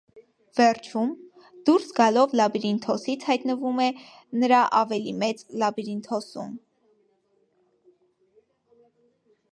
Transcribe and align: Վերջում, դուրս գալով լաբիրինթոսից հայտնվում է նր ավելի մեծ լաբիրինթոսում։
Վերջում, 0.59 1.09
դուրս 1.69 1.91
գալով 1.99 2.33
լաբիրինթոսից 2.39 3.27
հայտնվում 3.31 3.81
է 3.87 3.89
նր 4.45 4.55
ավելի 4.61 5.13
մեծ 5.25 5.45
լաբիրինթոսում։ 5.65 6.57